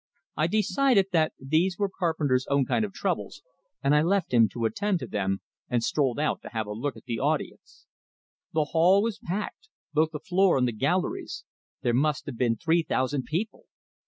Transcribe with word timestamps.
I 0.35 0.47
decided 0.47 1.09
that 1.11 1.33
these 1.39 1.77
were 1.77 1.87
Carpenter's 1.87 2.47
own 2.49 2.65
kind 2.65 2.83
of 2.83 2.91
troubles, 2.91 3.43
and 3.83 3.93
I 3.93 4.01
left 4.01 4.33
him 4.33 4.49
to 4.49 4.65
attend 4.65 4.97
to 5.01 5.05
them, 5.05 5.41
and 5.69 5.83
strolled 5.83 6.19
out 6.19 6.41
to 6.41 6.49
have 6.49 6.65
a 6.65 6.71
look 6.73 6.97
at 6.97 7.03
the 7.03 7.19
audience. 7.19 7.85
The 8.51 8.65
hall 8.71 9.03
was 9.03 9.19
packed, 9.19 9.69
both 9.93 10.09
the 10.09 10.19
floor 10.19 10.57
and 10.57 10.67
the 10.67 10.71
galleries; 10.71 11.45
there 11.83 11.93
must 11.93 12.25
have 12.25 12.35
been 12.35 12.55
three 12.55 12.81
thousand 12.81 13.25
people. 13.25 13.65